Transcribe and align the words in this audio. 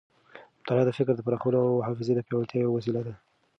مطالعه 0.59 0.85
د 0.87 0.91
فکر 0.97 1.13
د 1.15 1.21
پراخولو 1.27 1.59
او 1.69 1.85
حافظې 1.87 2.13
د 2.15 2.19
پیاوړتیا 2.25 2.57
یوه 2.61 2.75
وسیله 2.77 3.01
ده. 3.07 3.13